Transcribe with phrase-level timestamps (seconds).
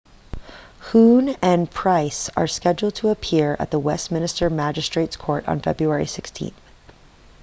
[0.79, 6.51] huhne and pryce are scheduled to appear at the westminster magistrates court on february 16